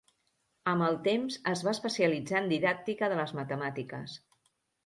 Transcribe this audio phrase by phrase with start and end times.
[0.71, 4.21] Amb el temps es va especialitzar en Didàctica de les Matemàtiques.